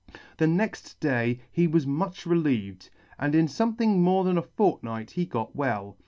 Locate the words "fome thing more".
3.45-4.23